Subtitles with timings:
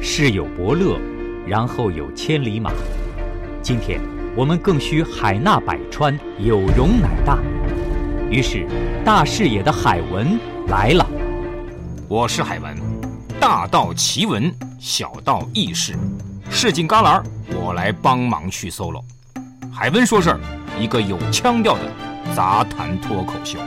[0.00, 0.98] 世有伯乐，
[1.46, 2.72] 然后有千里马。
[3.60, 4.00] 今天
[4.36, 7.38] 我们更需海纳百川，有容乃大。
[8.30, 8.66] 于是，
[9.04, 10.38] 大视野的海文
[10.68, 11.04] 来了。
[12.08, 12.76] 我是海文，
[13.40, 15.96] 大道奇闻，小道轶事，
[16.48, 17.22] 市井旮旯，
[17.54, 19.02] 我来帮忙去 solo。
[19.72, 20.40] 海文说事儿，
[20.80, 21.90] 一个有腔调的
[22.36, 23.58] 杂谈脱口秀。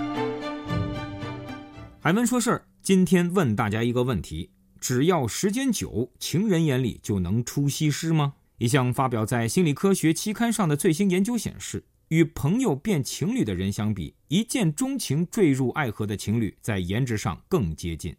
[2.00, 4.50] 海文说事儿，今天问大家一个问题：
[4.82, 8.34] 只要时间久，情人眼里就能出西施吗？
[8.58, 18.16] 一项发表在《心理科学》期刊上的最新研究显示，与朋友变情侣的人相比，一见钟情、坠入爱河的情侣在颜值上更接近。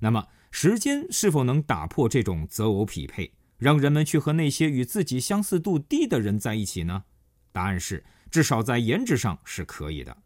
[0.00, 7.04] 那么，时间是否能打破这种择偶匹配，让人们去和那些与自己相似度低的人在一起呢？
[7.52, 10.16] 答案是，至少在颜值上是可以的。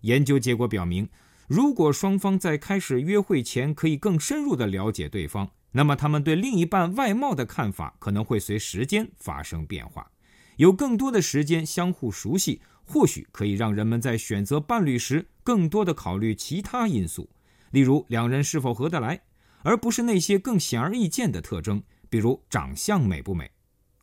[0.00, 1.08] 研究结果表明。
[1.48, 10.10] 如果双方在开始约会前可以更深入地了解对方，那么他们对另一半外貌的看法可能会随时间发生变化。
[10.56, 17.30] 有更多的时间相互熟悉，或许可以让人们在选择伴侣时更多的考虑其他因素，
[17.70, 19.22] 例如两人是否合得来，
[19.62, 23.50] 而不是那些更显而易见的特征，比如长相美不美。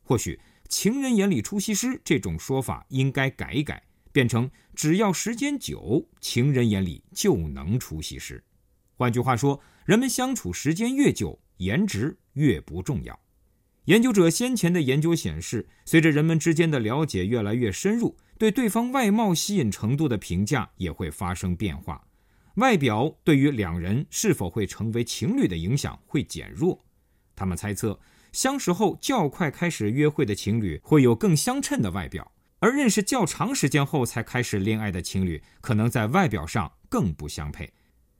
[0.02, 3.84] 或许“情人眼里出西施”这种说法应该改一改。
[4.16, 8.42] 变成只要时间久，情人眼里就能出西施。
[8.94, 13.20] 换句话说，人们相处时间越久，颜值越不重要。
[13.84, 22.02] 研究者先前的研究显示，随着人们之间的了解越来越深入，对对方外貌吸引程度的评价也会发生变化。
[22.54, 26.82] 外表对于两人是否会成为情侣的影响会减弱。
[27.34, 28.00] 他们猜测，
[28.32, 32.32] 相识后较快开始约会的情侣会有更相称的外表。
[32.60, 37.72] 而认识较长时间后才开始恋爱的情侣，可能在外表上更不相配。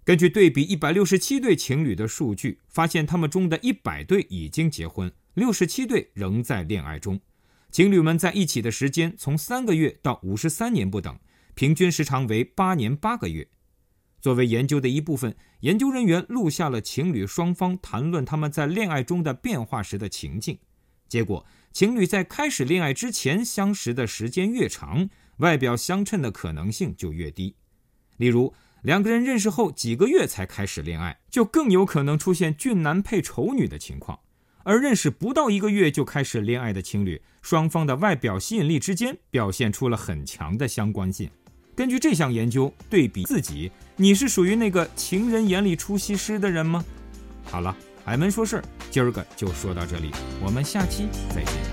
[0.05, 7.21] 根据对比一百六十七对情侣的数据，发现他们中的一百对已经结婚，六十七对仍在恋爱中。
[7.73, 11.19] 情侣们在一起的时间从三个月到五十三年不等，
[11.55, 13.49] 平均时长为八年八个月。
[14.21, 20.59] 作为研究的一部分，研究人员录下了情侣双方谈论他们在恋爱中的变化时的情境，
[21.09, 21.45] 结果。
[21.73, 27.55] 情侣在开始恋爱之前相识的时间越长，外表相称的可能性就越低。
[28.17, 34.19] 例如，两个人认识后几个月才开始恋爱，就更有可能出现俊男配丑女的情况；
[34.65, 41.29] 而认识不到一个月就开始恋爱的情侣，双方的外表吸引力之间表现出了很强的相关性。
[41.75, 46.83] 根据这项研究对比自己，你是属于那个情人眼里出西施的人吗？
[47.45, 47.77] 好了。
[48.03, 48.65] 海门说事儿，
[48.97, 50.11] 今儿个就说到这里，
[50.43, 51.66] 我们下期再见。